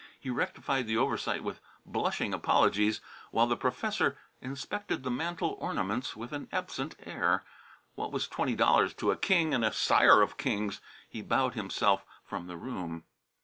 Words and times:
He 0.19 0.31
rectified 0.31 0.87
the 0.87 0.97
oversight 0.97 1.43
with 1.43 1.61
blushing 1.85 2.33
apologies, 2.33 3.01
while 3.29 3.45
the 3.45 3.55
professor 3.55 4.17
inspected 4.41 5.03
the 5.03 5.11
mantel 5.11 5.55
ornaments 5.59 6.15
with 6.15 6.31
an 6.31 6.49
absent 6.51 6.95
air. 7.05 7.43
What 7.93 8.11
was 8.11 8.27
twenty 8.27 8.55
dollars 8.55 8.95
to 8.95 9.11
a 9.11 9.15
king 9.15 9.53
and 9.53 9.63
a 9.63 9.71
sire 9.71 10.23
of 10.23 10.37
kings? 10.37 10.81
He 11.07 11.21
bowed 11.21 11.53
himself 11.53 12.03
from 12.23 12.47
the 12.47 12.57
room. 12.57 13.03